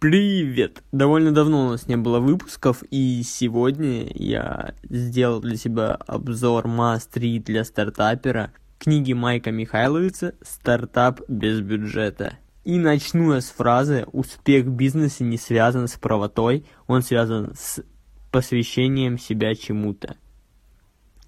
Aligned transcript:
Привет! 0.00 0.82
Довольно 0.92 1.30
давно 1.30 1.66
у 1.66 1.68
нас 1.72 1.86
не 1.86 1.98
было 1.98 2.20
выпусков, 2.20 2.82
и 2.90 3.22
сегодня 3.22 4.10
я 4.14 4.72
сделал 4.88 5.42
для 5.42 5.58
себя 5.58 5.90
обзор 5.92 6.64
Must 6.64 7.12
Read 7.16 7.40
для 7.40 7.64
стартапера 7.64 8.50
книги 8.78 9.12
Майка 9.12 9.50
Михайловица 9.50 10.36
«Стартап 10.40 11.20
без 11.28 11.60
бюджета». 11.60 12.38
И 12.64 12.78
начну 12.78 13.34
я 13.34 13.42
с 13.42 13.50
фразы 13.50 14.06
«Успех 14.10 14.64
в 14.64 14.70
бизнесе 14.70 15.22
не 15.22 15.36
связан 15.36 15.86
с 15.86 15.96
правотой, 15.96 16.64
он 16.86 17.02
связан 17.02 17.52
с 17.54 17.84
посвящением 18.30 19.18
себя 19.18 19.54
чему-то». 19.54 20.16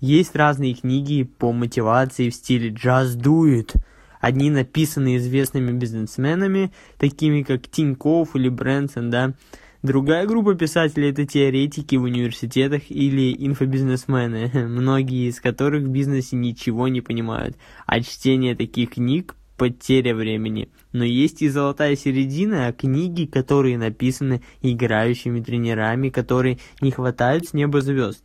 Есть 0.00 0.34
разные 0.34 0.72
книги 0.72 1.24
по 1.24 1.52
мотивации 1.52 2.30
в 2.30 2.34
стиле 2.34 2.70
«Just 2.70 3.18
do 3.18 3.44
it», 3.54 3.74
Одни 4.22 4.50
написаны 4.50 5.16
известными 5.16 5.72
бизнесменами, 5.72 6.72
такими 6.96 7.42
как 7.42 7.66
Тинькофф 7.66 8.36
или 8.36 8.48
Брэнсон, 8.48 9.10
да. 9.10 9.34
Другая 9.82 10.26
группа 10.28 10.54
писателей– 10.54 11.10
это 11.10 11.26
теоретики 11.26 11.96
в 11.96 12.04
университетах 12.04 12.88
или 12.88 13.34
инфобизнесмены, 13.36 14.48
многие 14.68 15.28
из 15.28 15.40
которых 15.40 15.82
в 15.82 15.88
бизнесе 15.88 16.36
ничего 16.36 16.86
не 16.86 17.00
понимают, 17.00 17.56
а 17.84 18.00
чтение 18.00 18.54
таких 18.54 18.90
книг– 18.90 19.34
потеря 19.56 20.14
времени. 20.14 20.70
Но 20.92 21.04
есть 21.04 21.42
и 21.42 21.48
золотая 21.48 21.96
середина, 21.96 22.68
а 22.68 22.72
книги, 22.72 23.26
которые 23.26 23.76
написаны 23.76 24.40
играющими 24.60 25.40
тренерами, 25.40 26.10
которые 26.10 26.58
не 26.80 26.92
хватают 26.92 27.48
с 27.48 27.54
неба 27.54 27.80
звезд. 27.80 28.22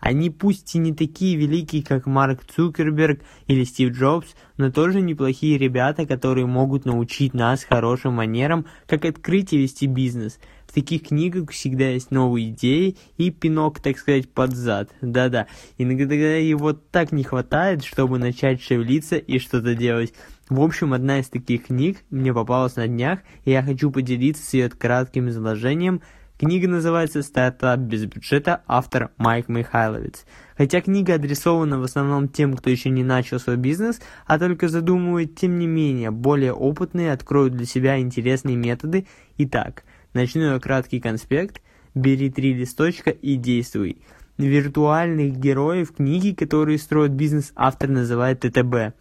Они 0.00 0.30
пусть 0.30 0.74
и 0.74 0.78
не 0.78 0.94
такие 0.94 1.36
великие, 1.36 1.82
как 1.84 2.06
Марк 2.06 2.40
Цукерберг 2.44 3.20
или 3.46 3.64
Стив 3.64 3.92
Джобс, 3.92 4.34
но 4.56 4.72
тоже 4.72 5.00
неплохие 5.00 5.58
ребята, 5.58 6.06
которые 6.06 6.46
могут 6.46 6.86
научить 6.86 7.34
нас 7.34 7.64
хорошим 7.64 8.14
манерам, 8.14 8.66
как 8.86 9.04
открыть 9.04 9.52
и 9.52 9.58
вести 9.58 9.86
бизнес. 9.86 10.38
В 10.66 10.72
таких 10.72 11.08
книгах 11.08 11.50
всегда 11.50 11.88
есть 11.88 12.12
новые 12.12 12.50
идеи 12.50 12.96
и 13.16 13.30
пинок, 13.30 13.80
так 13.80 13.98
сказать, 13.98 14.32
под 14.32 14.54
зад. 14.54 14.90
Да-да, 15.00 15.48
иногда 15.78 16.14
его 16.14 16.72
так 16.72 17.12
не 17.12 17.24
хватает, 17.24 17.84
чтобы 17.84 18.18
начать 18.18 18.62
шевелиться 18.62 19.16
и 19.16 19.38
что-то 19.38 19.74
делать. 19.74 20.14
В 20.48 20.60
общем, 20.60 20.92
одна 20.92 21.20
из 21.20 21.28
таких 21.28 21.66
книг 21.66 21.98
мне 22.10 22.32
попалась 22.32 22.76
на 22.76 22.86
днях, 22.86 23.20
и 23.44 23.50
я 23.50 23.62
хочу 23.62 23.90
поделиться 23.90 24.44
с 24.44 24.54
ее 24.54 24.70
кратким 24.70 25.28
изложением– 25.28 26.00
Книга 26.40 26.68
называется 26.68 27.22
«Стартап 27.22 27.80
без 27.80 28.06
бюджета», 28.06 28.62
автор 28.66 29.10
Майк 29.18 29.50
Михайловец. 29.50 30.24
Хотя 30.56 30.80
книга 30.80 31.16
адресована 31.16 31.78
в 31.78 31.82
основном 31.82 32.28
тем, 32.28 32.56
кто 32.56 32.70
еще 32.70 32.88
не 32.88 33.04
начал 33.04 33.38
свой 33.38 33.58
бизнес, 33.58 34.00
а 34.24 34.38
только 34.38 34.68
задумывает, 34.68 35.34
тем 35.34 35.58
не 35.58 35.66
менее, 35.66 36.10
более 36.10 36.54
опытные 36.54 37.12
откроют 37.12 37.56
для 37.56 37.66
себя 37.66 38.00
интересные 38.00 38.56
методы. 38.56 39.06
Итак, 39.36 39.84
начну 40.14 40.54
я 40.54 40.58
краткий 40.58 40.98
конспект. 40.98 41.60
Бери 41.94 42.30
три 42.30 42.54
листочка 42.54 43.10
и 43.10 43.36
действуй. 43.36 43.98
Виртуальных 44.38 45.36
героев 45.36 45.92
книги, 45.92 46.32
которые 46.32 46.78
строят 46.78 47.12
бизнес, 47.12 47.52
автор 47.54 47.90
называет 47.90 48.40
ТТБ 48.40 48.94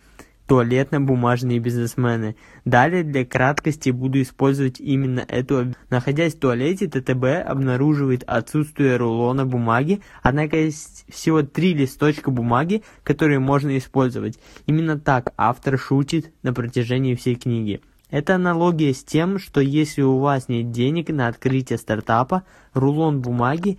туалетно-бумажные 0.49 1.59
бизнесмены. 1.59 2.35
Далее 2.65 3.03
для 3.03 3.23
краткости 3.23 3.91
буду 3.91 4.21
использовать 4.21 4.79
именно 4.79 5.19
эту. 5.27 5.75
Находясь 5.91 6.33
в 6.33 6.39
туалете, 6.39 6.87
ТТБ 6.87 7.47
обнаруживает 7.47 8.23
отсутствие 8.25 8.97
рулона 8.97 9.45
бумаги, 9.45 10.01
однако 10.23 10.57
есть 10.57 11.05
всего 11.07 11.43
три 11.43 11.75
листочка 11.75 12.31
бумаги, 12.31 12.81
которые 13.03 13.37
можно 13.37 13.77
использовать. 13.77 14.39
Именно 14.65 14.99
так 14.99 15.33
автор 15.37 15.77
шутит 15.77 16.33
на 16.41 16.51
протяжении 16.51 17.13
всей 17.13 17.35
книги. 17.35 17.81
Это 18.09 18.35
аналогия 18.35 18.91
с 18.91 19.03
тем, 19.03 19.37
что 19.37 19.61
если 19.61 20.01
у 20.01 20.17
вас 20.17 20.49
нет 20.49 20.71
денег 20.71 21.09
на 21.09 21.27
открытие 21.27 21.77
стартапа, 21.77 22.43
рулон 22.73 23.21
бумаги 23.21 23.77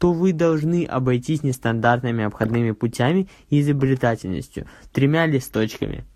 то 0.00 0.14
вы 0.14 0.32
должны 0.32 0.86
обойтись 0.86 1.42
нестандартными 1.42 2.24
обходными 2.24 2.70
путями 2.70 3.28
и 3.50 3.60
изобретательностью, 3.60 4.66
тремя 4.94 5.26
листочками. 5.26 6.06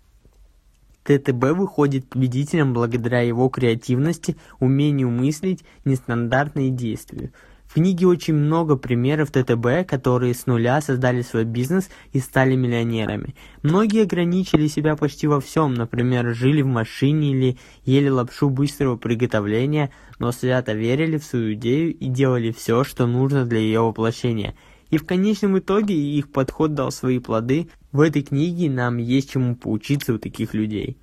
ТТБ 1.03 1.51
выходит 1.55 2.09
победителем 2.09 2.73
благодаря 2.73 3.21
его 3.21 3.47
креативности, 3.47 4.37
умению 4.59 5.11
мыслить, 5.11 5.63
нестандартные 5.85 6.71
действия. 6.71 7.31
В 7.67 7.73
книге 7.75 8.07
очень 8.07 8.35
много 8.35 8.77
примеров 8.77 9.31
ТТБ, 9.31 9.87
которые 9.87 10.33
с 10.33 10.45
нуля 10.45 10.79
создали 10.81 11.21
свой 11.21 11.43
бизнес 11.43 11.89
и 12.13 12.19
стали 12.19 12.55
миллионерами. 12.55 13.35
Многие 13.63 14.03
ограничили 14.03 14.67
себя 14.67 14.95
почти 14.95 15.27
во 15.27 15.41
всем, 15.41 15.73
например, 15.73 16.33
жили 16.33 16.61
в 16.61 16.67
машине 16.67 17.31
или 17.31 17.57
ели 17.83 18.07
лапшу 18.07 18.49
быстрого 18.49 18.95
приготовления, 18.97 19.91
но 20.19 20.31
свято 20.31 20.73
верили 20.73 21.17
в 21.17 21.25
свою 21.25 21.53
идею 21.55 21.93
и 21.93 22.07
делали 22.07 22.51
все, 22.51 22.83
что 22.83 23.07
нужно 23.07 23.45
для 23.45 23.59
ее 23.59 23.81
воплощения. 23.81 24.55
И 24.89 24.97
в 24.97 25.05
конечном 25.05 25.57
итоге 25.59 25.95
их 25.95 26.31
подход 26.31 26.75
дал 26.75 26.91
свои 26.91 27.19
плоды. 27.19 27.69
В 27.91 28.01
этой 28.01 28.21
книге 28.21 28.69
нам 28.69 28.97
есть 28.97 29.31
чему 29.31 29.55
поучиться 29.55 30.13
у 30.13 30.19
таких 30.19 30.53
людей. 30.53 30.97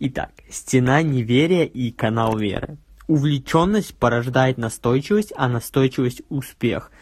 Итак, 0.00 0.32
стена 0.50 1.02
неверия 1.02 1.64
и 1.64 1.90
канал 1.90 2.36
веры. 2.36 2.78
Увлеченность 3.08 3.96
порождает 3.96 4.58
настойчивость, 4.58 5.32
а 5.34 5.48
настойчивость– 5.48 6.20
успех. 6.28 6.92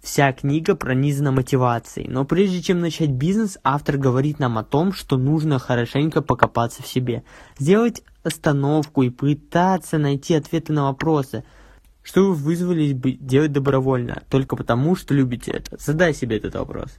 Вся 0.00 0.32
книга 0.32 0.74
пронизана 0.74 1.30
мотивацией, 1.30 2.08
но 2.08 2.24
прежде 2.24 2.60
чем 2.60 2.80
начать 2.80 3.10
бизнес, 3.10 3.56
автор 3.62 3.96
говорит 3.96 4.40
нам 4.40 4.58
о 4.58 4.64
том, 4.64 4.92
что 4.92 5.16
нужно 5.16 5.60
хорошенько 5.60 6.20
покопаться 6.20 6.82
в 6.82 6.88
себе, 6.88 7.22
сделать 7.60 8.02
остановку 8.24 9.02
и 9.02 9.10
пытаться 9.10 9.98
найти 9.98 10.34
ответы 10.34 10.72
на 10.72 10.86
вопросы, 10.86 11.44
что 12.02 12.26
вы 12.26 12.34
вызвались 12.34 12.94
бы 12.94 13.12
делать 13.12 13.52
добровольно, 13.52 14.24
только 14.30 14.56
потому, 14.56 14.96
что 14.96 15.14
любите 15.14 15.52
это. 15.52 15.76
Задай 15.78 16.12
себе 16.12 16.38
этот 16.38 16.56
вопрос. 16.56 16.90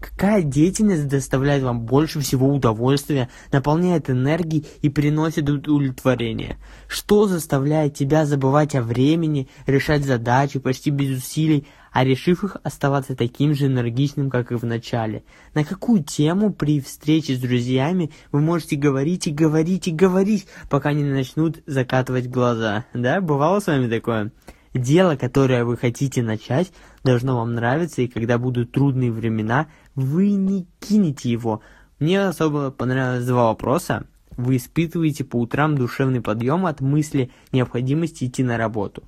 Какая 0.00 0.42
деятельность 0.42 1.08
доставляет 1.08 1.62
вам 1.62 1.80
больше 1.80 2.20
всего 2.20 2.48
удовольствия, 2.48 3.28
наполняет 3.52 4.08
энергией 4.08 4.66
и 4.80 4.88
приносит 4.88 5.50
удовлетворение? 5.50 6.56
Что 6.88 7.28
заставляет 7.28 7.94
тебя 7.94 8.24
забывать 8.24 8.74
о 8.74 8.80
времени, 8.82 9.48
решать 9.66 10.04
задачи 10.04 10.58
почти 10.58 10.88
без 10.88 11.18
усилий, 11.18 11.66
а 11.92 12.02
решив 12.02 12.44
их 12.44 12.56
оставаться 12.62 13.14
таким 13.14 13.54
же 13.54 13.66
энергичным, 13.66 14.30
как 14.30 14.52
и 14.52 14.54
в 14.54 14.64
начале? 14.64 15.22
На 15.52 15.64
какую 15.64 16.02
тему 16.02 16.50
при 16.50 16.80
встрече 16.80 17.34
с 17.34 17.38
друзьями 17.38 18.10
вы 18.32 18.40
можете 18.40 18.76
говорить 18.76 19.26
и 19.26 19.32
говорить 19.32 19.86
и 19.88 19.92
говорить, 19.92 20.46
пока 20.70 20.94
не 20.94 21.04
начнут 21.04 21.58
закатывать 21.66 22.28
глаза? 22.28 22.86
Да, 22.94 23.20
бывало 23.20 23.60
с 23.60 23.66
вами 23.66 23.86
такое? 23.90 24.32
Дело, 24.72 25.16
которое 25.16 25.64
вы 25.64 25.76
хотите 25.76 26.22
начать, 26.22 26.72
должно 27.02 27.36
вам 27.36 27.54
нравиться, 27.54 28.02
и 28.02 28.08
когда 28.08 28.38
будут 28.38 28.70
трудные 28.70 29.10
времена, 29.10 29.66
вы 29.96 30.30
не 30.30 30.66
кинете 30.78 31.30
его. 31.30 31.60
Мне 31.98 32.22
особо 32.22 32.70
понравилось 32.70 33.26
два 33.26 33.48
вопроса. 33.48 34.06
Вы 34.36 34.56
испытываете 34.56 35.24
по 35.24 35.36
утрам 35.36 35.76
душевный 35.76 36.20
подъем 36.20 36.66
от 36.66 36.80
мысли 36.80 37.32
необходимости 37.50 38.24
идти 38.24 38.44
на 38.44 38.56
работу. 38.56 39.02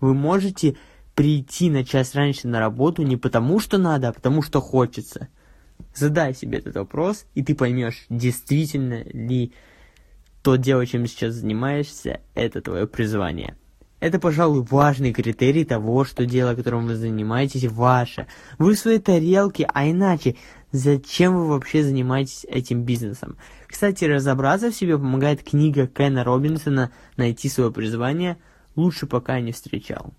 Вы 0.00 0.14
можете 0.14 0.76
прийти 1.16 1.70
на 1.70 1.84
час 1.84 2.14
раньше 2.14 2.46
на 2.46 2.60
работу 2.60 3.02
не 3.02 3.16
потому, 3.16 3.58
что 3.58 3.78
надо, 3.78 4.08
а 4.08 4.12
потому, 4.12 4.42
что 4.42 4.60
хочется. 4.60 5.28
Задай 5.92 6.34
себе 6.34 6.58
этот 6.58 6.76
вопрос, 6.76 7.26
и 7.34 7.42
ты 7.42 7.56
поймешь, 7.56 8.06
действительно 8.08 9.02
ли 9.12 9.52
то 10.42 10.56
дело, 10.56 10.86
чем 10.86 11.06
сейчас 11.06 11.34
занимаешься, 11.34 12.20
это 12.34 12.62
твое 12.62 12.86
призвание. 12.86 13.56
Это, 14.00 14.18
пожалуй, 14.18 14.62
важный 14.62 15.12
критерий 15.12 15.64
того, 15.64 16.04
что 16.04 16.24
дело, 16.24 16.54
которым 16.54 16.86
вы 16.86 16.96
занимаетесь, 16.96 17.66
ваше. 17.66 18.26
Вы 18.58 18.74
в 18.74 18.78
своей 18.78 18.98
тарелке, 18.98 19.68
а 19.72 19.90
иначе, 19.90 20.36
зачем 20.72 21.36
вы 21.36 21.46
вообще 21.48 21.84
занимаетесь 21.84 22.46
этим 22.48 22.82
бизнесом? 22.84 23.36
Кстати, 23.66 24.06
разобраться 24.06 24.70
в 24.70 24.74
себе 24.74 24.96
помогает 24.96 25.42
книга 25.42 25.86
Кена 25.86 26.24
Робинсона 26.24 26.90
«Найти 27.18 27.50
свое 27.50 27.70
призвание» 27.70 28.38
лучше 28.74 29.06
пока 29.06 29.38
не 29.40 29.52
встречал. 29.52 30.14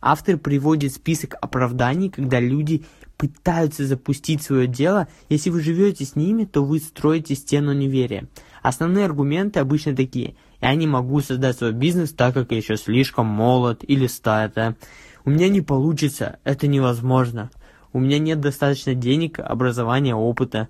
Автор 0.00 0.38
приводит 0.38 0.94
список 0.94 1.34
оправданий, 1.42 2.10
когда 2.10 2.38
люди 2.38 2.84
пытаются 3.18 3.84
запустить 3.84 4.42
свое 4.42 4.66
дело. 4.66 5.08
Если 5.28 5.50
вы 5.50 5.60
живете 5.60 6.04
с 6.04 6.14
ними, 6.14 6.44
то 6.44 6.64
вы 6.64 6.78
строите 6.78 7.34
стену 7.34 7.74
неверия. 7.74 8.28
Основные 8.62 9.04
аргументы 9.04 9.58
обычно 9.58 9.96
такие– 9.96 10.36
я 10.60 10.74
не 10.74 10.86
могу 10.86 11.20
создать 11.20 11.56
свой 11.56 11.72
бизнес, 11.72 12.12
так 12.12 12.34
как 12.34 12.50
я 12.50 12.58
еще 12.58 12.76
слишком 12.76 13.26
молод 13.26 13.82
или 13.86 14.06
старый. 14.06 14.74
У 15.24 15.30
меня 15.30 15.48
не 15.48 15.60
получится, 15.60 16.38
это 16.44 16.66
невозможно. 16.66 17.50
У 17.92 17.98
меня 17.98 18.18
нет 18.18 18.40
достаточно 18.40 18.94
денег, 18.94 19.38
образования, 19.38 20.14
опыта. 20.14 20.68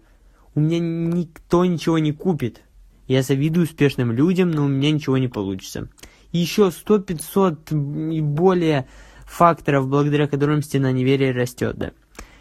У 0.54 0.60
меня 0.60 0.78
никто 0.78 1.64
ничего 1.64 1.98
не 1.98 2.12
купит. 2.12 2.62
Я 3.06 3.22
завидую 3.22 3.64
успешным 3.64 4.12
людям, 4.12 4.50
но 4.50 4.64
у 4.64 4.68
меня 4.68 4.90
ничего 4.90 5.18
не 5.18 5.28
получится. 5.28 5.88
Еще 6.32 6.68
100-500 6.68 8.12
и 8.14 8.20
более 8.20 8.86
факторов, 9.24 9.88
благодаря 9.88 10.28
которым 10.28 10.62
стена 10.62 10.92
неверия 10.92 11.32
растет. 11.32 11.76
Да. 11.76 11.90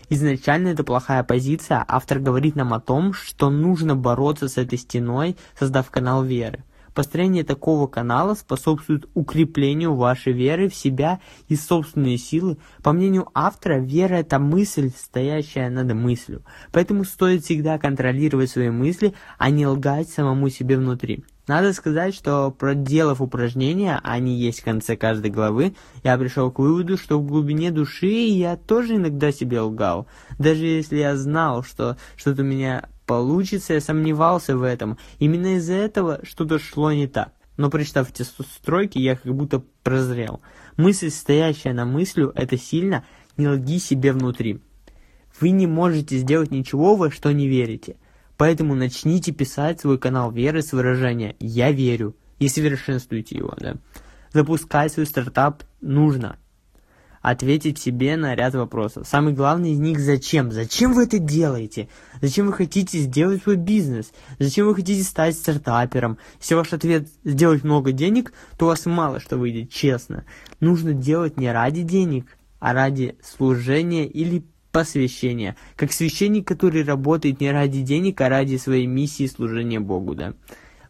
Изначально 0.10 0.70
это 0.70 0.84
плохая 0.84 1.24
позиция, 1.24 1.86
автор 1.88 2.20
говорит 2.20 2.56
нам 2.56 2.74
о 2.74 2.80
том, 2.80 3.14
что 3.14 3.50
нужно 3.50 3.96
бороться 3.96 4.48
с 4.48 4.58
этой 4.58 4.78
стеной, 4.78 5.38
создав 5.58 5.90
канал 5.92 6.24
веры. 6.24 6.64
Построение 6.94 7.44
такого 7.44 7.88
канала 7.88 8.34
способствует 8.34 9.10
укреплению 9.14 9.96
вашей 9.96 10.34
веры 10.34 10.70
в 10.70 10.76
себя 10.76 11.20
и 11.48 11.56
собственные 11.56 12.18
силы. 12.18 12.58
По 12.84 12.92
мнению 12.92 13.28
автора, 13.34 13.80
вера– 13.80 14.16
это 14.16 14.40
мысль, 14.40 14.92
стоящая 14.96 15.70
над 15.70 15.94
мыслью. 15.94 16.44
Поэтому 16.72 17.04
стоит 17.04 17.44
всегда 17.44 17.78
контролировать 17.78 18.50
свои 18.50 18.70
мысли, 18.70 19.14
а 19.38 19.50
не 19.50 19.66
лгать 19.68 20.10
самому 20.10 20.50
себе 20.50 20.78
внутри. 20.78 21.24
Надо 21.50 21.74
сказать, 21.74 22.14
что 22.14 22.52
проделав 22.52 23.22
упражнения, 23.22 24.00
они 24.04 24.38
есть 24.38 24.62
в 24.62 24.66
конце 24.66 24.96
каждой 24.96 25.32
главы, 25.32 25.74
я 26.04 26.16
пришел 26.16 26.52
к 26.52 26.60
выводу, 26.60 26.96
что 26.96 27.18
в 27.20 27.26
глубине 27.26 27.72
души 27.72 28.06
я 28.06 28.56
тоже 28.56 28.98
иногда 28.98 29.32
себе 29.32 29.60
лгал. 29.60 30.06
Даже 30.38 30.68
если 30.68 30.98
я 30.98 31.16
знал, 31.16 31.64
что 31.64 31.98
что-то 32.18 32.44
меня 32.44 32.88
получится, 33.10 33.74
я 33.74 33.82
сомневался 33.82 34.56
в 34.56 34.62
этом. 34.62 35.00
Именно 35.18 35.56
из-за 35.56 35.74
этого 35.74 36.20
что-то 36.22 36.60
шло 36.60 36.92
не 36.92 37.08
так. 37.08 37.34
Но 37.58 37.72
прочитав 37.72 38.12
эти 38.12 38.22
стройки, 38.22 39.00
я 39.00 39.16
как 39.16 39.34
будто 39.34 39.64
прозрел. 39.82 40.42
Мысль, 40.78 41.10
стоящая 41.10 41.74
на 41.74 41.86
мыслю, 41.86 42.32
это 42.36 42.56
сильно, 42.56 43.04
не 43.36 43.48
лги 43.48 43.80
себе 43.80 44.14
внутри. 44.14 44.62
Вы 45.40 45.50
не 45.50 45.66
можете 45.66 46.20
сделать 46.20 46.52
ничего, 46.52 46.96
во 46.96 47.10
что 47.10 47.32
не 47.32 47.48
верите. 47.48 47.96
Поэтому 48.38 48.76
начните 48.76 49.32
писать 49.32 49.82
свой 49.82 49.98
канал 49.98 50.32
веры 50.32 50.62
с 50.62 50.72
выражения 50.72 51.36
«Я 51.40 51.72
верю» 51.72 52.16
и 52.38 52.48
совершенствуйте 52.48 53.38
его. 53.38 53.56
Да? 53.58 53.78
Запускать 54.34 54.94
свой 54.94 55.08
стартап 55.08 55.64
нужно. 55.82 56.38
Ответить 57.22 57.78
себе 57.78 58.16
на 58.16 58.36
ряд 58.36 58.56
вопросов. 58.56 59.08
Самый 59.08 59.34
главный 59.34 59.72
из 59.72 59.80
них– 59.80 60.00
зачем? 60.02 60.52
Зачем 60.52 60.94
вы 60.94 61.04
это 61.04 61.20
делаете? 61.20 61.90
Зачем 62.22 62.48
вы 62.48 62.54
хотите 62.54 62.98
сделать 63.00 63.44
свой 63.44 63.58
бизнес? 63.58 64.12
Зачем 64.40 64.68
вы 64.68 64.76
хотите 64.76 65.04
стать 65.04 65.36
стартапером? 65.36 66.18
Если 66.40 66.56
ваш 66.56 66.72
ответ– 66.72 67.08
сделать 67.24 67.64
много 67.64 67.92
денег, 67.92 68.34
то 68.58 68.66
у 68.66 68.68
вас 68.70 68.86
мало 68.86 69.20
что 69.20 69.38
выйдет, 69.38 69.70
честно. 69.70 70.24
Нужно 70.60 70.94
делать 70.94 71.38
не 71.38 71.52
ради 71.52 71.82
денег, 71.82 72.38
а 72.60 72.74
ради 72.74 73.18
служения 73.22 74.06
или 74.08 74.44
посвящения, 74.72 75.56
как 75.76 75.92
священник, 75.92 76.48
который 76.48 76.84
работает 76.84 77.42
не 77.42 77.52
ради 77.52 77.82
денег, 77.82 78.22
а 78.22 78.30
ради 78.30 78.58
своей 78.58 78.86
миссии 78.86 79.28
служения 79.28 79.80
Богу, 79.80 80.16
да. 80.16 80.34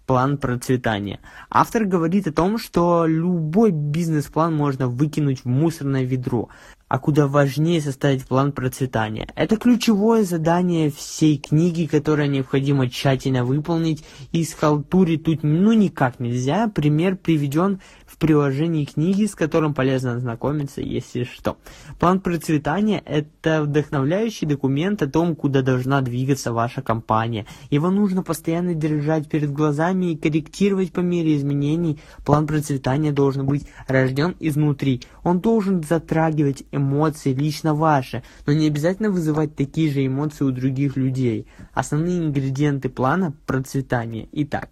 План 0.09 0.39
процветания. 0.39 1.19
Автор 1.51 1.85
говорит 1.85 2.25
о 2.25 2.31
том, 2.31 2.57
что 2.57 3.05
любой 3.05 3.69
бизнес-план 3.69 4.55
можно 4.55 4.87
выкинуть 4.87 5.41
в 5.41 5.45
мусорное 5.45 6.01
ведро, 6.01 6.49
а 6.87 6.97
куда 6.97 7.27
важнее 7.27 7.79
составить 7.79 8.25
план 8.25 8.51
процветания. 8.51 9.31
Это 9.35 9.55
ключевое 9.55 10.23
задание 10.23 10.89
всей 10.89 11.37
книги, 11.37 11.85
которое 11.85 12.27
необходимо 12.27 12.89
тщательно 12.89 13.45
выполнить, 13.45 14.03
и 14.31 14.43
схалтурить 14.43 15.25
тут 15.25 15.43
ну 15.43 15.73
никак 15.73 16.19
нельзя. 16.19 16.67
Пример 16.69 17.15
приведен 17.15 17.79
в 18.09 18.17
приложении 18.17 18.85
книги, 18.85 19.25
с 19.25 19.35
которым 19.35 19.73
полезно 19.73 20.13
ознакомиться, 20.13 20.81
если 20.81 21.23
что. 21.23 21.57
План 21.99 22.19
процветания– 22.19 23.03
это 23.05 23.61
вдохновляющий 23.61 24.47
документ 24.47 25.01
о 25.03 25.07
том, 25.07 25.35
куда 25.35 25.61
должна 25.61 26.01
двигаться 26.01 26.51
ваша 26.51 26.81
компания. 26.81 27.45
Его 27.69 27.91
нужно 27.91 28.23
постоянно 28.23 28.73
держать 28.73 29.29
перед 29.29 29.51
глазами 29.51 30.11
и 30.11 30.17
корректировать 30.17 30.91
по 30.91 31.01
мере 31.01 31.37
изменений. 31.37 31.99
План 32.25 32.47
процветания 32.47 33.11
должен 33.11 33.45
быть 33.45 33.67
рожден 33.87 34.35
изнутри. 34.39 35.01
Он 35.23 35.39
должен 35.39 35.83
затрагивать 35.83 36.63
эмоции 36.71 37.33
лично 37.33 37.75
ваши, 37.75 38.23
но 38.47 38.53
не 38.53 38.67
обязательно 38.67 39.11
вызывать 39.11 39.55
такие 39.55 39.91
же 39.91 40.05
эмоции 40.05 40.45
у 40.45 40.51
других 40.51 40.97
людей. 40.97 41.45
Основные 41.73 42.19
ингредиенты 42.19 42.89
плана 42.89 43.33
процветания. 43.45 44.27
Итак, 44.31 44.69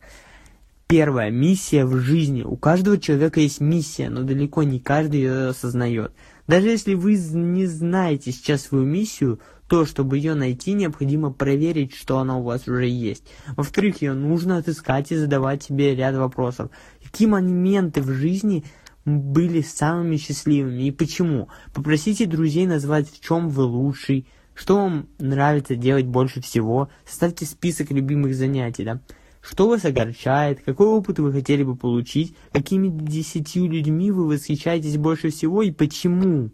Первое. 0.89 1.31
Миссия 1.31 1.83
в 1.83 1.97
жизни. 1.97 2.43
У 2.43 2.55
каждого 2.55 2.97
человека 2.97 3.41
есть 3.41 3.59
миссия, 3.59 4.09
но 4.09 4.23
далеко 4.23 4.63
не 4.63 4.79
каждый 4.79 5.19
ее 5.19 5.47
осознает. 5.49 6.13
Даже 6.47 6.69
если 6.69 6.93
вы 6.93 7.17
не 7.17 7.65
знаете 7.65 8.31
сейчас 8.31 8.61
свою 8.61 8.85
миссию, 8.85 9.41
то, 9.67 9.85
чтобы 9.85 10.15
ее 10.15 10.33
найти, 10.33 10.71
необходимо 10.71 11.33
проверить, 11.33 11.93
что 11.93 12.19
она 12.19 12.37
у 12.37 12.43
вас 12.43 12.69
уже 12.69 12.87
есть. 12.87 13.25
Во-вторых, 13.57 14.01
ее 14.01 14.13
нужно 14.13 14.59
отыскать 14.59 15.11
и 15.11 15.17
задавать 15.17 15.61
себе 15.61 15.93
ряд 15.93 16.15
вопросов. 16.15 16.71
Какие 17.03 17.27
моменты 17.27 18.01
в 18.01 18.09
жизни 18.09 18.63
были 19.03 19.59
самыми 19.59 20.15
счастливыми 20.15 20.83
и 20.83 20.91
почему? 20.91 21.49
Попросите 21.73 22.25
друзей 22.27 22.65
назвать, 22.65 23.11
в 23.11 23.19
чем 23.19 23.49
вы 23.49 23.63
лучший, 23.63 24.25
что 24.53 24.77
вам 24.77 25.09
нравится 25.19 25.75
делать 25.75 26.05
больше 26.05 26.41
всего. 26.41 26.87
Составьте 27.05 27.45
список 27.45 27.91
любимых 27.91 28.33
занятий, 28.35 28.85
да. 28.85 29.01
Что 29.49 29.69
вас 29.69 29.85
огорчает? 29.85 30.61
Какой 30.65 30.87
опыт 30.87 31.19
вы 31.19 31.31
хотели 31.31 31.63
бы 31.63 31.77
получить? 31.77 32.35
Какими 32.51 32.89
десятью 32.89 33.69
людьми 33.69 34.11
вы 34.11 34.27
восхищаетесь 34.27 34.97
больше 34.97 35.29
всего 35.29 35.61
и 35.61 35.71
почему? 35.71 36.49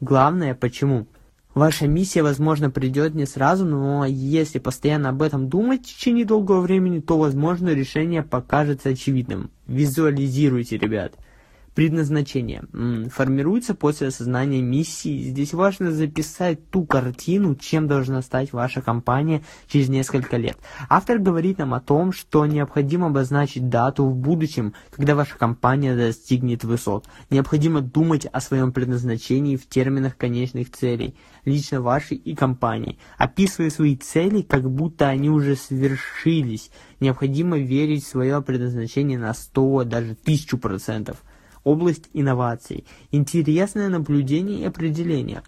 Главное, 0.00 0.54
почему? 0.54 1.06
Ваша 1.54 1.88
миссия, 1.88 2.22
возможно, 2.22 2.70
придет 2.70 3.14
не 3.14 3.24
сразу, 3.24 3.64
но 3.64 4.04
если 4.04 4.58
постоянно 4.58 5.08
об 5.08 5.22
этом 5.22 5.48
думать 5.48 5.86
в 5.86 5.96
течение 5.96 6.26
долгого 6.26 6.60
времени, 6.60 7.00
то, 7.00 7.16
возможно, 7.16 7.70
решение 7.70 8.22
покажется 8.22 8.90
очевидным. 8.90 9.50
Визуализируйте, 9.66 10.76
ребят. 10.76 11.14
Предназначение. 11.76 12.64
Формируется 13.10 13.74
после 13.74 14.06
осознания 14.06 14.62
миссии. 14.62 15.28
Здесь 15.28 15.52
важно 15.52 15.92
записать 15.92 16.70
ту 16.70 16.86
картину, 16.86 17.54
чем 17.54 17.86
должна 17.86 18.22
стать 18.22 18.54
ваша 18.54 18.80
компания 18.80 19.42
через 19.68 19.90
несколько 19.90 20.38
лет. 20.38 20.56
Автор 20.88 21.18
говорит 21.18 21.58
нам 21.58 21.74
о 21.74 21.80
том, 21.80 22.12
что 22.12 22.46
необходимо 22.46 23.08
обозначить 23.08 23.68
дату 23.68 24.06
в 24.06 24.16
будущем, 24.16 24.72
когда 24.90 25.14
ваша 25.14 25.36
компания 25.36 25.94
достигнет 25.94 26.64
высот. 26.64 27.10
Необходимо 27.28 27.82
думать 27.82 28.24
о 28.24 28.40
своем 28.40 28.72
предназначении 28.72 29.56
в 29.56 29.68
терминах 29.68 30.16
конечных 30.16 30.72
целей, 30.72 31.14
лично 31.44 31.82
вашей 31.82 32.16
и 32.16 32.34
компании. 32.34 32.98
Описывая 33.18 33.68
свои 33.68 33.96
цели, 33.96 34.40
как 34.40 34.70
будто 34.70 35.08
они 35.08 35.28
уже 35.28 35.56
свершились. 35.56 36.70
Необходимо 37.00 37.58
верить 37.58 38.02
в 38.02 38.08
свое 38.08 38.40
предназначение 38.40 39.18
на 39.18 39.34
100, 39.34 39.84
даже 39.84 40.14
1000% 40.14 41.14
область 41.66 42.08
инноваций. 42.12 42.86
Интересное 43.10 43.88
наблюдение 43.88 44.60
и 44.60 44.64
определение. 44.64 45.42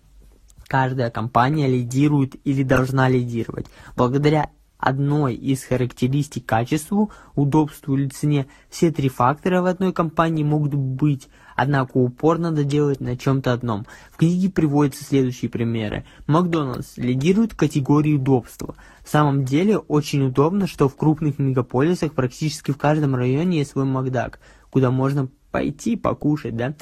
Каждая 0.66 1.10
компания 1.10 1.68
лидирует 1.68 2.34
или 2.44 2.64
должна 2.64 3.08
лидировать. 3.08 3.66
Благодаря 3.96 4.50
одной 4.78 5.36
из 5.36 5.62
характеристик 5.62 6.44
качеству, 6.44 7.12
удобству 7.36 7.96
или 7.96 8.08
цене, 8.08 8.48
все 8.68 8.90
три 8.90 9.08
фактора 9.08 9.62
в 9.62 9.66
одной 9.66 9.92
компании 9.92 10.42
могут 10.42 10.74
быть, 10.74 11.28
однако 11.54 11.98
упор 11.98 12.38
надо 12.38 12.64
делать 12.64 13.00
на 13.00 13.16
чем-то 13.16 13.52
одном. 13.52 13.86
В 14.10 14.16
книге 14.16 14.50
приводятся 14.50 15.04
следующие 15.04 15.48
примеры. 15.48 16.04
Макдональдс 16.26 16.96
лидирует 16.96 17.52
в 17.52 17.56
категории 17.56 18.14
удобства. 18.14 18.74
В 19.04 19.08
самом 19.08 19.44
деле 19.44 19.78
очень 19.78 20.26
удобно, 20.26 20.66
что 20.66 20.88
в 20.88 20.96
крупных 20.96 21.38
мегаполисах 21.38 22.12
практически 22.12 22.72
в 22.72 22.76
каждом 22.76 23.14
районе 23.14 23.58
есть 23.58 23.70
свой 23.70 23.84
Макдак, 23.84 24.40
куда 24.70 24.90
можно 24.90 25.28
пойти 25.50 25.96
покушать, 25.96 26.56
да. 26.56 26.74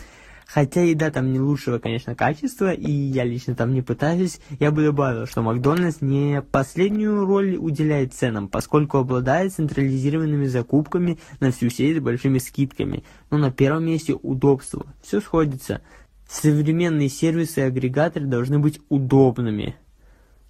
Хотя 0.47 0.83
еда 0.83 1.11
там 1.11 1.33
не 1.33 1.41
лучшего, 1.41 1.81
конечно, 1.81 2.15
качества, 2.15 2.73
и 2.73 2.91
я 2.91 3.25
лично 3.25 3.57
там 3.57 3.75
не 3.75 3.83
пытаюсь, 3.83 4.39
я 4.61 4.71
бы 4.71 4.85
добавил, 4.85 5.27
что 5.27 5.43
Макдональдс 5.43 6.01
не 6.01 6.41
последнюю 6.41 7.27
роль 7.27 7.57
уделяет 7.57 8.15
ценам, 8.15 8.49
поскольку 8.49 8.99
обладает 8.99 9.53
централизированными 9.55 10.47
закупками 10.47 11.19
на 11.41 11.51
всю 11.51 11.69
сеть 11.69 11.97
с 11.97 12.01
большими 12.01 12.39
скидками. 12.39 13.03
Но 13.31 13.39
на 13.39 13.51
первом 13.51 13.87
месте 13.87 14.15
удобство. 14.15 14.87
Все 15.03 15.21
сходится. 15.21 15.83
Современные 16.29 17.09
сервисы 17.09 17.61
и 17.61 17.65
агрегаторы 17.65 18.27
должны 18.27 18.61
быть 18.61 18.81
удобными. 18.89 19.75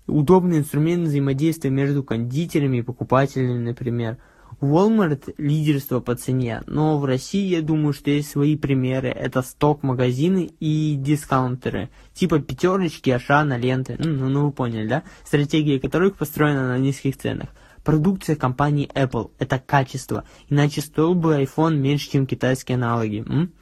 Удобный 0.07 0.59
инструмент 0.59 1.09
взаимодействия 1.09 1.71
между 1.71 2.05
кондитерами 2.05 2.79
и 2.79 2.83
покупателями, 2.83 3.59
например– 3.59 4.19
Walmart 4.61 5.35
лидерство 5.37 6.01
по 6.01 6.15
цене, 6.15 6.63
но 6.67 6.99
в 6.99 7.05
России 7.05 7.47
я 7.47 7.61
думаю, 7.61 7.93
что 7.93 8.11
есть 8.11 8.31
свои 8.31 8.57
примеры. 8.57 9.09
Это 9.09 9.43
сток-магазины 9.43 10.51
и 10.61 10.95
дискаунтеры, 10.97 11.91
типа 12.15 12.39
пятерочки, 12.39 13.11
Ашана, 13.11 13.59
ленты. 13.59 13.97
Ну, 13.99 14.11
ну, 14.13 14.29
ну 14.29 14.47
вы 14.47 14.53
поняли, 14.53 14.89
да? 14.89 15.03
Стратегия 15.25 15.79
которых 15.79 16.17
построена 16.17 16.69
на 16.69 16.79
низких 16.79 17.17
ценах. 17.19 17.51
Продукция 17.85 18.35
компании 18.35 18.91
Apple– 18.95 19.31
это 19.39 19.59
качество, 19.59 20.25
иначе 20.49 20.81
стоил 20.81 21.15
бы 21.15 21.43
iPhone 21.43 21.77
меньше, 21.77 22.11
чем 22.11 22.27
китайские 22.27 22.77
аналоги. 22.77 23.25
М? 23.29 23.53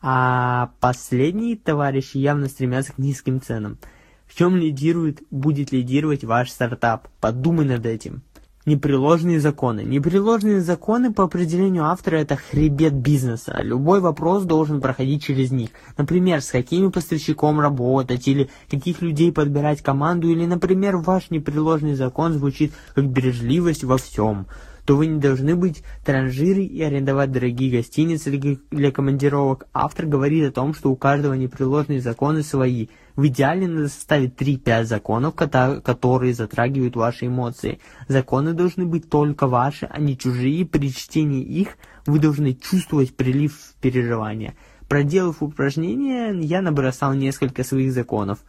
А 0.00 0.70
последние 0.80 1.56
товарищи 1.56 2.18
явно 2.18 2.48
стремятся 2.48 2.92
к 2.92 2.98
низким 2.98 3.40
ценам. 3.40 3.78
В 4.26 4.36
чем 4.36 4.56
лидирует, 4.56 5.22
будет 5.30 5.72
лидировать 5.72 6.24
ваш 6.24 6.50
стартап? 6.50 7.08
Подумай 7.20 7.64
над 7.64 7.84
этим. 7.86 8.22
Непреложные 8.64 9.40
законы. 9.40 9.80
Непреложные 9.80 10.60
законы 10.60 11.12
по 11.12 11.24
определению 11.24 11.86
автора 11.86 12.18
это 12.18 12.36
хребет 12.36 12.92
бизнеса. 12.92 13.58
Любой 13.60 13.98
вопрос 13.98 14.44
должен 14.44 14.80
проходить 14.80 15.24
через 15.24 15.50
них. 15.50 15.70
Например, 15.96 16.40
с 16.40 16.52
каким 16.52 16.92
поставщиком 16.92 17.58
работать, 17.58 18.28
или 18.28 18.50
каких 18.70 19.02
людей 19.02 19.32
подбирать 19.32 19.82
команду, 19.82 20.28
или, 20.28 20.46
например, 20.46 20.98
ваш 20.98 21.30
непреложный 21.30 21.94
закон 21.94 22.34
звучит 22.34 22.72
как 22.94 23.08
бережливость 23.08 23.82
во 23.82 23.98
всем. 23.98 24.46
то 24.86 24.96
вы 24.96 25.06
не 25.06 25.20
должны 25.20 25.54
быть 25.54 25.82
транжирой 26.04 26.64
и 26.64 26.82
арендовать 26.82 27.32
дорогие 27.32 27.78
гостиницы 27.78 28.30
для 28.70 28.90
командировок. 28.90 29.66
Автор 29.72 30.06
говорит 30.06 30.48
о 30.48 30.52
том, 30.52 30.74
что 30.74 30.90
у 30.90 30.96
каждого 30.96 31.34
непреложные 31.34 32.00
законы 32.00 32.42
свои. 32.42 32.88
В 33.14 33.26
идеале 33.26 33.68
надо 33.68 33.88
составить 33.88 34.40
3-5 34.40 34.84
законов, 34.84 35.34
которые 35.34 36.34
затрагивают 36.34 36.96
ваши 36.96 37.26
эмоции. 37.26 37.78
Законы 38.08 38.54
должны 38.54 38.86
быть 38.86 39.10
только 39.10 39.46
ваши, 39.46 39.86
а 39.86 40.00
не 40.00 40.16
чужие. 40.16 40.64
При 40.64 40.92
чтении 40.92 41.42
их 41.42 41.76
вы 42.06 42.18
должны 42.18 42.54
чувствовать 42.54 43.14
прилив 43.14 43.74
переживания. 43.80 44.54
Проделав 44.88 45.42
упражнение, 45.42 46.38
я 46.40 46.62
набросал 46.62 47.12
несколько 47.14 47.64
своих 47.64 47.92
законов. 47.92 48.40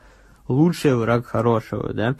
Лучший 0.48 0.96
враг 0.96 1.26
хорошего, 1.26 1.94
да? 1.94 2.16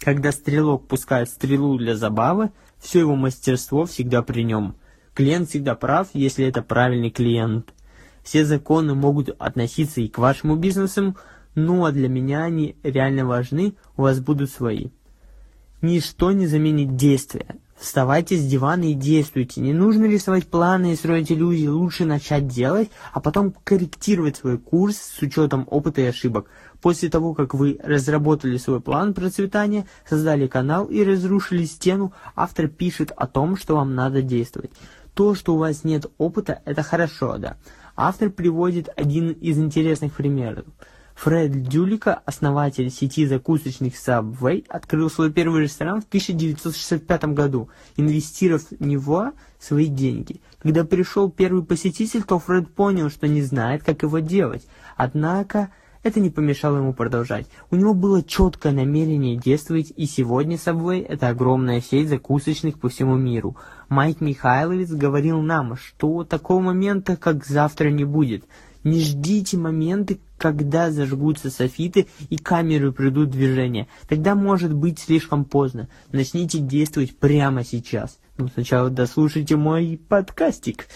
Когда 0.00 0.32
стрелок 0.32 0.86
пускает 0.86 1.28
стрелу 1.28 1.78
для 1.78 1.96
забавы, 1.96 2.50
все 2.78 3.00
его 3.00 3.14
мастерство 3.14 3.86
всегда 3.86 4.22
при 4.22 4.42
нем. 4.42 4.76
Клиент 5.14 5.48
всегда 5.48 5.74
прав, 5.76 6.08
если 6.12 6.44
это 6.44 6.60
правильный 6.62 7.10
клиент. 7.10 7.72
Все 8.22 8.44
законы 8.44 8.94
могут 8.94 9.28
относиться 9.38 10.00
и 10.00 10.08
к 10.08 10.18
вашему 10.18 10.56
бизнесу, 10.56 11.16
ну 11.54 11.84
а 11.84 11.92
для 11.92 12.08
меня 12.08 12.44
они 12.44 12.76
реально 12.82 13.26
важны, 13.26 13.74
у 13.96 14.02
вас 14.02 14.20
будут 14.20 14.50
свои. 14.50 14.88
Ничто 15.82 16.32
не 16.32 16.46
заменит 16.46 16.96
действия. 16.96 17.56
Вставайте 17.76 18.36
с 18.36 18.46
дивана 18.46 18.84
и 18.84 18.94
действуйте. 18.94 19.60
Не 19.60 19.72
нужно 19.72 20.06
рисовать 20.06 20.46
планы 20.46 20.92
и 20.92 20.96
строить 20.96 21.30
иллюзии. 21.30 21.66
Лучше 21.66 22.04
начать 22.06 22.46
делать, 22.46 22.88
а 23.12 23.20
потом 23.20 23.52
корректировать 23.64 24.36
свой 24.36 24.58
курс 24.58 24.96
с 24.96 25.20
учетом 25.20 25.66
опыта 25.70 26.00
и 26.00 26.06
ошибок. 26.06 26.46
После 26.80 27.10
того, 27.10 27.34
как 27.34 27.52
вы 27.52 27.78
разработали 27.82 28.56
свой 28.56 28.80
план 28.80 29.12
процветания, 29.12 29.86
создали 30.08 30.46
канал 30.46 30.86
и 30.86 31.04
разрушили 31.04 31.64
стену, 31.64 32.12
автор 32.34 32.68
пишет 32.68 33.12
о 33.14 33.26
том, 33.26 33.56
что 33.56 33.76
вам 33.76 33.94
надо 33.94 34.22
действовать. 34.22 34.70
То, 35.12 35.34
что 35.34 35.54
у 35.54 35.58
вас 35.58 35.84
нет 35.84 36.06
опыта, 36.16 36.62
это 36.64 36.82
хорошо, 36.82 37.38
да. 37.38 37.56
Автор 37.96 38.30
приводит 38.30 38.88
один 38.96 39.30
из 39.30 39.58
интересных 39.58 40.14
примеров. 40.14 40.64
Фред 41.14 41.62
Дюлика, 41.62 42.20
основатель 42.26 42.90
сети 42.90 43.26
закусочных 43.26 43.94
Subway, 43.94 44.64
открыл 44.68 45.08
свой 45.08 45.32
первый 45.32 45.62
ресторан 45.62 46.02
в 46.02 46.06
1965 46.06 47.24
году, 47.26 47.68
инвестировав 47.96 48.62
в 48.70 48.84
него 48.84 49.32
свои 49.58 49.86
деньги. 49.86 50.40
Когда 50.58 50.84
пришел 50.84 51.30
первый 51.30 51.64
посетитель, 51.64 52.24
то 52.24 52.38
Фред 52.38 52.68
понял, 52.74 53.10
что 53.10 53.28
не 53.28 53.42
знает, 53.42 53.84
как 53.84 54.02
его 54.02 54.18
делать. 54.18 54.66
Однако 54.96 55.70
это 56.02 56.20
не 56.20 56.30
помешало 56.30 56.78
ему 56.78 56.92
продолжать. 56.92 57.46
У 57.70 57.76
него 57.76 57.94
было 57.94 58.22
четкое 58.22 58.72
намерение 58.72 59.36
действовать, 59.36 59.92
и 59.96 60.06
сегодня 60.06 60.56
Subway– 60.56 61.06
это 61.08 61.28
огромная 61.28 61.80
сеть 61.80 62.08
закусочных 62.08 62.78
по 62.78 62.88
всему 62.88 63.16
миру. 63.16 63.56
Майк 63.88 64.20
Михайловец 64.20 64.90
говорил 64.90 65.40
нам, 65.40 65.76
что 65.76 66.24
такого 66.24 66.60
момента, 66.60 67.16
как 67.16 67.46
завтра, 67.46 67.88
не 67.88 68.04
будет– 68.04 68.44
не 68.84 69.00
ждите 69.00 69.56
моменты, 69.56 70.20
когда 70.38 70.90
зажгутся 70.90 71.50
софиты 71.50 72.06
и 72.28 72.36
камеры 72.36 72.92
придут 72.92 73.28
в 73.30 73.32
движение. 73.32 73.88
Тогда 74.08 74.34
может 74.34 74.72
быть 74.72 74.98
слишком 74.98 75.44
поздно. 75.44 75.88
Начните 76.12 76.58
действовать 76.58 77.18
прямо 77.18 77.64
сейчас. 77.64 78.18
Ну, 78.36 78.48
сначала 78.48 78.90
дослушайте 78.90 79.56
мой 79.56 80.00
подкастик. 80.08 80.86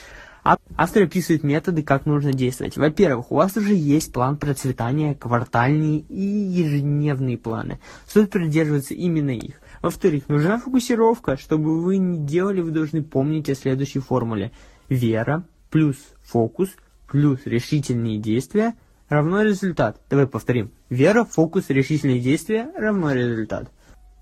Автор 0.77 1.03
описывает 1.03 1.43
методы, 1.43 1.83
как 1.83 2.07
нужно 2.07 2.33
действовать. 2.33 2.77
Во-первых, 2.77 3.31
у 3.31 3.37
вас 3.37 3.57
уже 3.57 3.75
есть 3.75 4.13
план 4.13 4.39
процветания, 4.39 5.15
квартальные 5.15 6.01
и 6.01 6.23
ежедневные 6.23 7.37
планы. 7.37 7.81
Стоит 8.07 8.31
придерживаться 8.31 8.95
именно 8.95 9.31
их. 9.31 9.61
Во-вторых, 9.83 10.29
нужна 10.29 10.59
фокусировка. 10.59 11.37
Чтобы 11.37 11.83
вы 11.83 11.99
не 11.99 12.25
делали, 12.25 12.61
вы 12.61 12.71
должны 12.71 13.03
помнить 13.03 13.51
о 13.51 13.55
следующей 13.55 13.99
формуле. 13.99 14.53
Вера 14.89 15.45
плюс 15.71 15.97
фокус– 16.23 16.71
плюс 17.09 17.41
решительные 17.45 18.19
действия 18.19 18.75
равно 19.09 19.43
результат. 19.43 20.01
Давай 20.11 20.27
повторим. 20.27 20.73
Вера, 20.91 21.25
фокус, 21.25 21.67
решительные 21.69 22.21
действия 22.21 22.71
равно 22.77 23.13
результат. 23.13 23.71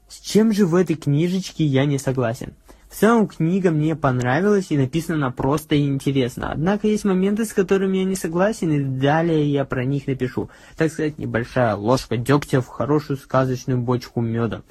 С 0.08 0.20
чем 0.20 0.52
же 0.52 0.66
в 0.66 0.74
этой 0.74 0.96
книжечке 0.96 1.64
я 1.64 1.84
не 1.84 1.98
согласен? 1.98 2.54
В 2.88 2.94
целом 2.94 3.26
книга 3.26 3.70
мне 3.70 3.96
понравилась 3.96 4.66
и 4.70 4.78
написана 4.78 5.32
просто 5.32 5.74
и 5.74 5.86
интересно. 5.86 6.52
Однако 6.52 6.86
есть 6.86 7.04
моменты, 7.04 7.44
с 7.44 7.52
которыми 7.52 7.98
я 7.98 8.04
не 8.04 8.14
согласен, 8.14 8.70
и 8.72 8.80
далее 8.80 9.50
я 9.50 9.64
про 9.64 9.84
них 9.84 10.06
напишу. 10.06 10.50
Так 10.76 10.92
сказать, 10.92 11.18
небольшая 11.18 11.74
ложка 11.74 12.16
дегтя 12.16 12.60
в 12.60 12.68
хорошую 12.68 13.16
сказочную 13.18 13.80
бочку 13.80 14.20
меда. 14.20 14.62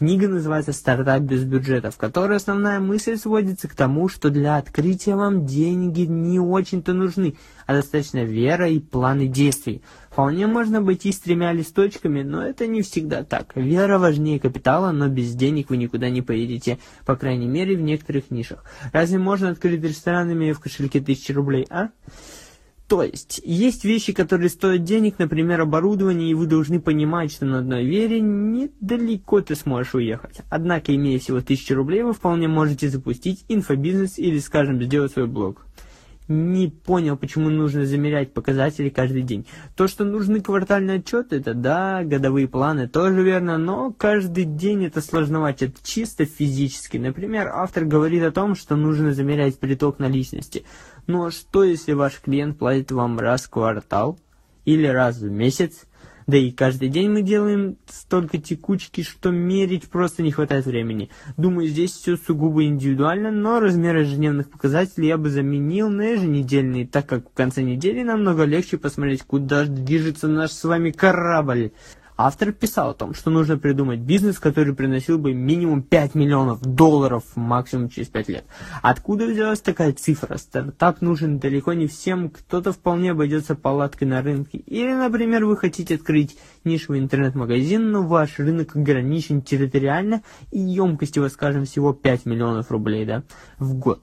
Книга 0.00 0.28
называется 0.28 0.72
«Стартап 0.72 1.20
без 1.24 1.44
бюджета», 1.44 1.90
в 1.90 1.98
которой 1.98 2.38
основная 2.38 2.80
мысль 2.80 3.18
сводится 3.18 3.68
к 3.68 3.74
тому, 3.74 4.08
что 4.08 4.30
для 4.30 4.56
открытия 4.56 5.14
вам 5.14 5.44
деньги 5.44 6.06
не 6.08 6.40
очень-то 6.40 6.94
нужны, 6.94 7.36
а 7.66 7.74
достаточно 7.74 8.24
вера 8.24 8.66
и 8.66 8.78
планы 8.78 9.26
действий. 9.26 9.82
Вполне 10.10 10.46
можно 10.46 10.78
обойтись 10.78 11.18
тремя 11.18 11.52
листочками, 11.52 12.22
но 12.22 12.42
это 12.42 12.66
не 12.66 12.80
всегда 12.80 13.24
так. 13.24 13.54
Вера 13.54 13.98
важнее 13.98 14.40
капитала, 14.40 14.90
но 14.90 15.08
без 15.08 15.34
денег 15.34 15.68
вы 15.68 15.76
никуда 15.76 16.08
не 16.08 16.22
поедете, 16.22 16.78
по 17.04 17.14
крайней 17.14 17.48
мере 17.48 17.76
в 17.76 17.82
некоторых 17.82 18.30
нишах. 18.30 18.64
Разве 18.94 19.18
можно 19.18 19.50
открыть 19.50 19.84
ресторан, 19.84 20.32
имея 20.32 20.54
в 20.54 20.60
кошельке 20.60 21.00
тысячи 21.00 21.32
рублей, 21.32 21.66
а? 21.68 21.90
То 22.90 23.04
есть, 23.04 23.40
есть 23.44 23.84
вещи, 23.84 24.12
которые 24.12 24.48
стоят 24.48 24.82
денег, 24.82 25.20
например, 25.20 25.60
оборудование, 25.60 26.28
и 26.28 26.34
вы 26.34 26.46
должны 26.46 26.80
понимать, 26.80 27.30
что 27.30 27.46
на 27.46 27.60
одной 27.60 27.84
вере 27.84 28.20
недалеко 28.20 29.40
ты 29.42 29.54
сможешь 29.54 29.94
уехать. 29.94 30.40
Однако, 30.50 30.92
имея 30.96 31.20
всего 31.20 31.38
1000 31.38 31.72
рублей, 31.76 32.02
вы 32.02 32.12
вполне 32.12 32.48
можете 32.48 32.88
запустить 32.88 33.44
инфобизнес 33.46 34.18
или, 34.18 34.40
скажем, 34.40 34.82
сделать 34.82 35.12
свой 35.12 35.28
блог. 35.28 35.64
Не 36.26 36.66
понял, 36.66 37.16
почему 37.16 37.48
нужно 37.48 37.86
замерять 37.86 38.32
показатели 38.32 38.88
каждый 38.88 39.22
день. 39.22 39.46
То, 39.76 39.86
что 39.86 40.04
нужны 40.04 40.40
квартальные 40.40 40.98
отчеты, 40.98 41.36
это 41.36 41.54
да, 41.54 42.02
годовые 42.02 42.48
планы 42.48 42.88
тоже 42.88 43.22
верно, 43.22 43.56
но 43.56 43.92
каждый 43.92 44.44
день 44.44 44.84
это 44.84 45.00
сложновато, 45.00 45.66
это 45.66 45.78
чисто 45.84 46.24
физически. 46.24 46.98
Например, 46.98 47.50
автор 47.52 47.84
говорит 47.84 48.24
о 48.24 48.32
том, 48.32 48.56
что 48.56 48.74
нужно 48.74 49.12
замерять 49.12 49.60
приток 49.60 50.00
наличности. 50.00 50.64
Ну 51.10 51.24
а 51.24 51.32
что, 51.32 51.64
если 51.64 51.92
ваш 51.92 52.20
клиент 52.20 52.56
платит 52.56 52.92
вам 52.92 53.18
раз 53.18 53.42
в 53.42 53.50
квартал 53.50 54.16
или 54.64 54.86
раз 54.86 55.18
в 55.18 55.28
месяц? 55.28 55.86
Да 56.28 56.36
и 56.36 56.52
каждый 56.52 56.88
день 56.88 57.10
мы 57.10 57.22
делаем 57.22 57.78
столько 57.88 58.38
текучки, 58.38 59.02
что 59.02 59.32
мерить 59.32 59.90
просто 59.90 60.22
не 60.22 60.30
хватает 60.30 60.66
времени. 60.66 61.10
Думаю, 61.36 61.66
здесь 61.66 61.90
все 61.90 62.16
сугубо 62.16 62.62
индивидуально, 62.62 63.32
но 63.32 63.58
размер 63.58 63.96
ежедневных 63.96 64.50
показателей 64.50 65.08
я 65.08 65.18
бы 65.18 65.30
заменил 65.30 65.88
на 65.88 66.12
еженедельные, 66.12 66.86
так 66.86 67.06
как 67.06 67.28
в 67.28 67.34
конце 67.34 67.62
недели 67.62 68.04
намного 68.04 68.44
легче 68.44 68.78
посмотреть, 68.78 69.24
куда 69.24 69.64
движется 69.64 70.28
наш 70.28 70.52
с 70.52 70.62
вами 70.62 70.92
корабль. 70.92 71.72
Автор 72.22 72.52
писал 72.52 72.90
о 72.90 72.94
том, 72.94 73.14
что 73.14 73.30
нужно 73.30 73.56
придумать 73.56 74.00
бизнес, 74.00 74.38
который 74.38 74.74
приносил 74.74 75.16
бы 75.16 75.32
минимум 75.32 75.82
5 75.82 76.14
миллионов 76.14 76.60
долларов 76.60 77.24
максимум 77.34 77.88
через 77.88 78.08
5 78.08 78.28
лет. 78.28 78.44
Откуда 78.82 79.24
взялась 79.24 79.62
такая 79.62 79.94
цифра? 79.94 80.36
Стартап 80.36 81.00
нужен 81.00 81.38
далеко 81.38 81.72
не 81.72 81.86
всем, 81.86 82.28
кто-то 82.28 82.72
вполне 82.72 83.12
обойдется 83.12 83.54
палаткой 83.54 84.06
на 84.08 84.20
рынке. 84.20 84.58
Или, 84.58 84.92
например, 84.92 85.46
вы 85.46 85.56
хотите 85.56 85.94
открыть 85.94 86.36
нишевый 86.64 86.98
интернет-магазин, 86.98 87.90
но 87.90 88.02
ваш 88.02 88.38
рынок 88.38 88.76
ограничен 88.76 89.40
территориально 89.40 90.20
и 90.50 90.60
емкость 90.60 91.16
его, 91.16 91.30
скажем, 91.30 91.64
всего 91.64 91.94
5 91.94 92.26
миллионов 92.26 92.70
рублей 92.70 93.06
да, 93.06 93.22
в 93.58 93.72
год. 93.72 94.02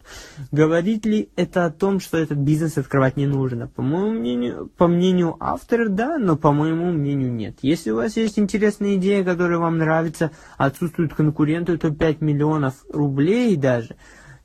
Говорит 0.51 1.05
ли 1.05 1.29
это 1.36 1.65
о 1.65 1.71
том, 1.71 2.00
что 2.00 2.17
этот 2.17 2.39
бизнес 2.39 2.79
открывать 2.79 3.15
не 3.15 3.27
нужно? 3.27 3.67
По 3.67 3.83
моему 3.83 4.19
мнению, 4.19 4.71
по 4.75 4.88
мнению 4.88 5.38
автора, 5.39 5.88
да, 5.88 6.17
но 6.17 6.36
по 6.36 6.51
моему 6.51 6.91
мнению 6.91 7.31
нет. 7.31 7.59
Если 7.62 7.91
у 7.91 7.97
вас 7.97 8.06
вас 8.07 8.15
есть 8.15 8.39
интересная 8.39 8.95
идея, 8.95 9.23
которая 9.23 9.59
вам 9.59 9.77
нравится, 9.77 10.31
отсутствуют 10.57 11.13
конкуренты, 11.13 11.77
то 11.77 11.91
5 11.91 12.21
миллионов 12.21 12.73
рублей 12.89 13.57
даже 13.57 13.97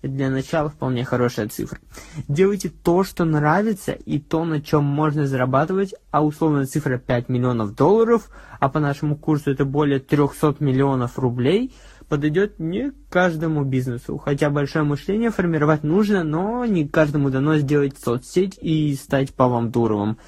для 0.03 0.31
начала 0.31 0.69
вполне 0.69 1.05
хорошая 1.05 1.49
цифра. 1.49 1.79
Делайте 2.27 2.71
то, 2.71 3.05
что 3.05 3.25
нравится, 3.25 3.93
и 3.93 4.19
то, 4.19 4.45
на 4.45 4.61
чем 4.61 4.83
можно 4.83 5.29
зарабатывать, 5.29 5.95
а 6.11 6.25
условная 6.25 6.67
цифра 6.67 6.99
5 6.99 7.29
миллионов 7.29 7.77
долларов, 7.77 8.31
а 8.59 8.69
по 8.69 8.81
нашему 8.81 9.17
курсу 9.17 9.53
это 9.53 9.65
более 9.65 10.01
300 10.01 10.57
миллионов 10.59 11.17
рублей, 11.21 11.73
подойдет 12.09 12.59
не 12.59 12.91
каждому 13.11 13.63
бизнесу. 13.63 14.19
Хотя 14.19 14.51
большое 14.51 14.85
мышление 14.85 15.31
формировать 15.31 15.85
нужно, 15.85 16.25
но 16.25 16.65
не 16.65 16.89
каждому 16.89 17.31
дано 17.31 17.59
сделать 17.59 17.97
соцсеть 17.97 18.59
и 18.61 18.93
стать 18.97 19.33
Павлом 19.33 19.71
Дуровым. 19.71 20.19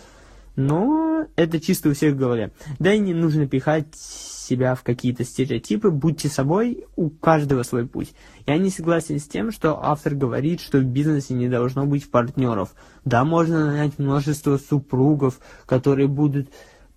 Но 0.56 1.26
это 1.36 1.60
чисто 1.60 1.88
у 1.88 1.94
всех 1.94 2.14
в 2.14 2.18
голове. 2.18 2.52
Да 2.78 2.92
и 2.92 2.98
не 2.98 3.14
нужно 3.14 3.46
пихать 3.46 3.94
себя 3.94 4.74
в 4.74 4.82
какие-то 4.82 5.24
стереотипы, 5.24 5.90
будьте 5.90 6.28
собой, 6.28 6.84
у 6.96 7.08
каждого 7.08 7.62
свой 7.62 7.86
путь. 7.86 8.14
Я 8.46 8.58
не 8.58 8.70
согласен 8.70 9.18
с 9.18 9.24
тем, 9.24 9.50
что 9.50 9.82
автор 9.82 10.14
говорит, 10.14 10.60
что 10.60 10.78
в 10.78 10.84
бизнесе 10.84 11.34
не 11.34 11.48
должно 11.48 11.86
быть 11.86 12.10
партнеров. 12.10 12.74
Да, 13.04 13.24
можно 13.24 13.66
нанять 13.66 13.98
множество 13.98 14.58
супругов, 14.58 15.40
которые 15.66 16.08
будут 16.08 16.50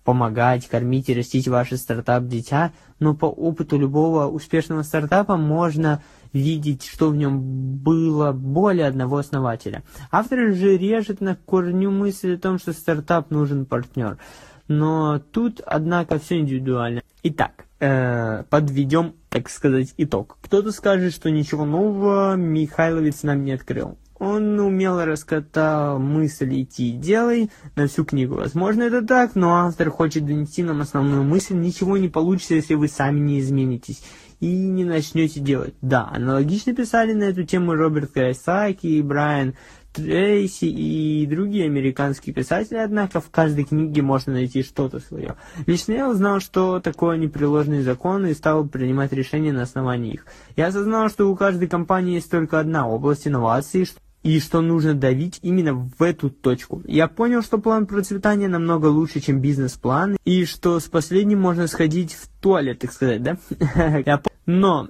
помогать, 0.04 0.66
кормить 0.68 1.08
и 1.10 1.14
растить 1.14 1.48
ваш 1.48 1.70
стартап-дитя, 1.72 2.72
но 2.98 3.14
по 3.14 3.26
опыту 3.26 3.78
любого 3.78 4.26
успешного 4.26 4.82
стартапа 4.82 5.36
можно 5.36 6.02
видеть, 6.32 6.84
что 6.84 7.10
в 7.10 7.16
нем 7.16 7.40
было 7.40 8.32
более 8.32 8.86
одного 8.86 9.18
основателя. 9.18 9.82
Автор 10.10 10.52
же 10.52 10.76
режет 10.76 11.20
на 11.20 11.36
корню 11.36 11.90
мысль 11.90 12.34
о 12.34 12.38
том, 12.38 12.58
что 12.58 12.72
стартап 12.72 13.30
нужен 13.30 13.66
партнер. 13.66 14.18
Но 14.68 15.18
тут, 15.18 15.60
однако, 15.64 16.18
все 16.18 16.38
индивидуально. 16.38 17.02
Итак, 17.22 17.64
э, 17.80 18.44
подведем, 18.50 19.14
так 19.30 19.48
сказать, 19.48 19.94
итог. 19.96 20.36
Кто-то 20.42 20.72
скажет, 20.72 21.14
что 21.14 21.30
ничего 21.30 21.64
нового 21.64 22.36
Михайловец 22.36 23.22
нам 23.22 23.44
не 23.44 23.52
открыл. 23.52 23.96
Он 24.18 24.58
умело 24.58 25.04
раскатал 25.04 25.98
мысль 26.00 26.62
«идти 26.62 26.90
делай» 26.90 27.50
на 27.76 27.86
всю 27.86 28.04
книгу. 28.04 28.34
Возможно, 28.34 28.82
это 28.82 29.00
так, 29.00 29.36
но 29.36 29.54
автор 29.54 29.90
хочет 29.90 30.26
донести 30.26 30.64
нам 30.64 30.80
основную 30.80 31.22
мысль 31.22 31.54
«ничего 31.54 31.96
не 31.96 32.08
получится, 32.08 32.54
если 32.54 32.74
вы 32.74 32.88
сами 32.88 33.20
не 33.20 33.40
изменитесь» 33.40 34.02
и 34.40 34.46
не 34.46 34.84
начнете 34.84 35.40
делать. 35.40 35.74
Да, 35.82 36.08
аналогично 36.12 36.74
писали 36.74 37.12
на 37.12 37.24
эту 37.24 37.44
тему 37.44 37.74
Роберт 37.74 38.12
Кайсаки 38.12 39.00
Брайан 39.02 39.54
Трейси 39.92 40.66
и 40.66 41.26
другие 41.26 41.64
американские 41.64 42.34
писатели, 42.34 42.76
однако 42.76 43.20
в 43.20 43.30
каждой 43.30 43.64
книге 43.64 44.02
можно 44.02 44.34
найти 44.34 44.62
что-то 44.62 45.00
свое. 45.00 45.36
Лично 45.66 45.92
я 45.92 46.08
узнал, 46.08 46.40
что 46.40 46.78
такое 46.80 47.16
непреложный 47.16 47.82
закон 47.82 48.26
и 48.26 48.34
стал 48.34 48.66
принимать 48.66 49.12
решения 49.12 49.52
на 49.52 49.62
основании 49.62 50.14
их. 50.14 50.26
Я 50.56 50.68
осознал, 50.68 51.08
что 51.08 51.30
у 51.30 51.36
каждой 51.36 51.68
компании 51.68 52.14
есть 52.14 52.30
только 52.30 52.60
одна 52.60 52.86
область 52.86 53.26
инноваций, 53.26 53.88
и 54.22 54.40
что 54.40 54.60
нужно 54.60 54.94
давить 54.94 55.38
именно 55.42 55.74
в 55.74 56.02
эту 56.02 56.28
точку. 56.28 56.82
Я 56.86 57.08
понял, 57.08 57.42
что 57.42 57.58
план 57.58 57.86
процветания 57.86 58.48
намного 58.48 58.86
лучше, 58.86 59.20
чем 59.20 59.40
бизнес-план, 59.40 60.16
и 60.24 60.44
что 60.44 60.80
с 60.80 60.84
последним 60.84 61.40
можно 61.40 61.66
сходить 61.66 62.14
в 62.14 62.28
туалет, 62.40 62.80
так 62.80 62.92
сказать, 62.92 63.22
да? 63.22 63.38
Но 64.50 64.88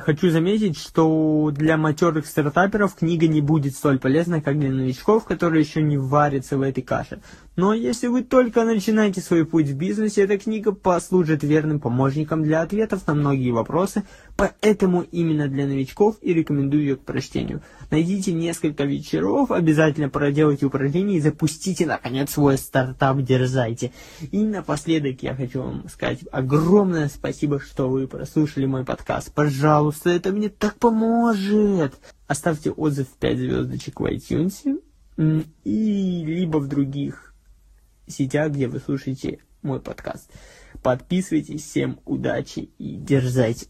хочу 0.00 0.30
заметить, 0.30 0.76
что 0.76 1.52
для 1.52 1.76
матерых 1.76 2.26
стартаперов 2.26 2.96
книга 2.96 3.28
не 3.28 3.40
будет 3.40 3.76
столь 3.76 4.00
полезна, 4.00 4.42
как 4.42 4.58
для 4.58 4.72
новичков, 4.72 5.26
которые 5.26 5.62
еще 5.62 5.80
не 5.80 5.96
варятся 5.96 6.58
в 6.58 6.62
этой 6.62 6.82
каше. 6.82 7.20
Но 7.56 7.72
если 7.72 8.06
вы 8.06 8.22
только 8.22 8.64
начинаете 8.64 9.22
свой 9.22 9.46
путь 9.46 9.68
в 9.68 9.76
бизнесе, 9.76 10.24
эта 10.24 10.36
книга 10.36 10.72
послужит 10.72 11.42
верным 11.42 11.80
помощником 11.80 12.42
для 12.42 12.60
ответов 12.60 13.06
на 13.06 13.14
многие 13.14 13.50
вопросы, 13.50 14.04
поэтому 14.36 15.02
именно 15.10 15.48
для 15.48 15.66
новичков 15.66 16.18
и 16.20 16.34
рекомендую 16.34 16.82
ее 16.82 16.96
к 16.96 17.00
прочтению. 17.00 17.62
Найдите 17.90 18.34
несколько 18.34 18.84
вечеров, 18.84 19.50
обязательно 19.50 20.10
проделайте 20.10 20.66
упражнения 20.66 21.16
и 21.16 21.20
запустите, 21.20 21.86
наконец, 21.86 22.32
свой 22.32 22.58
стартап, 22.58 23.22
дерзайте. 23.22 23.90
И 24.30 24.44
напоследок 24.44 25.22
я 25.22 25.34
хочу 25.34 25.62
вам 25.62 25.88
сказать 25.88 26.20
огромное 26.30 27.08
спасибо, 27.08 27.58
что 27.58 27.88
вы 27.88 28.06
прослушали 28.06 28.66
мой 28.66 28.84
подкаст. 28.84 29.32
Пожалуйста, 29.32 30.10
это 30.10 30.30
мне 30.30 30.50
так 30.50 30.76
поможет. 30.76 31.94
Оставьте 32.26 32.70
отзыв 32.70 33.06
5 33.18 33.38
звездочек 33.38 34.00
в 34.00 34.04
iTunes 34.04 34.78
и 35.64 36.22
либо 36.26 36.58
в 36.58 36.68
других 36.68 37.25
сетях, 38.06 38.52
где 38.52 38.68
вы 38.68 38.80
слушаете 38.80 39.38
мой 39.62 39.80
подкаст. 39.80 40.30
Подписывайтесь, 40.82 41.62
всем 41.62 42.00
удачи 42.04 42.70
и 42.78 42.96
дерзайте. 42.96 43.66